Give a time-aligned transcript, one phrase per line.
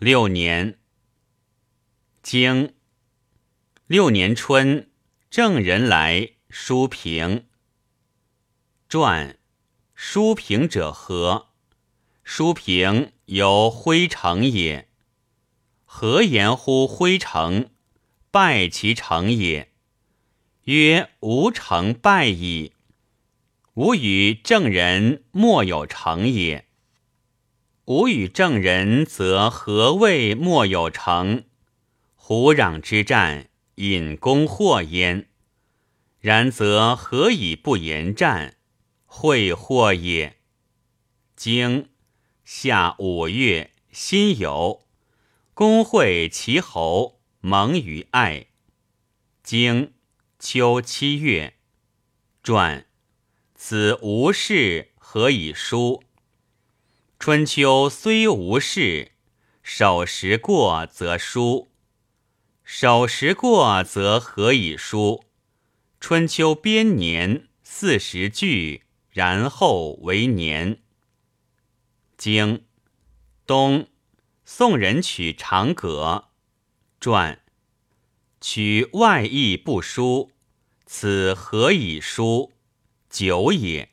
[0.00, 0.78] 六年，
[2.22, 2.72] 经
[3.88, 4.88] 六年春，
[5.28, 7.48] 郑人来书评。
[8.88, 9.36] 传
[9.96, 11.48] 书评者何？
[12.22, 14.88] 书评由徽城也。
[15.84, 17.70] 何言乎徽城？
[18.30, 19.72] 败其城也。
[20.66, 22.72] 曰：吾城败矣。
[23.74, 26.67] 吾与郑人莫有成也。
[27.88, 31.44] 吾与正人，则何谓莫有成？
[32.16, 35.30] 胡壤之战，引公获焉。
[36.20, 38.58] 然则何以不言战？
[39.06, 40.36] 会祸也。
[41.34, 41.88] 经
[42.44, 44.82] 夏五月，辛酉，
[45.54, 48.48] 公会齐侯，盟于爱。
[49.42, 49.94] 经
[50.38, 51.54] 秋七月，
[52.42, 52.84] 传
[53.54, 56.02] 此无事，何以书？
[57.18, 59.10] 春秋虽无事，
[59.64, 61.66] 守时过则书；
[62.62, 65.24] 守时过则何以书？
[65.98, 70.80] 春秋编年四十句，然后为年。
[72.16, 72.64] 经
[73.44, 73.88] 东，
[74.44, 76.28] 宋人取长葛，
[77.00, 77.40] 传
[78.40, 80.30] 取外义不书，
[80.86, 82.52] 此何以书？
[83.10, 83.90] 久也。